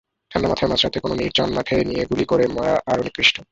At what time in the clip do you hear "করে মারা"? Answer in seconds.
2.25-2.75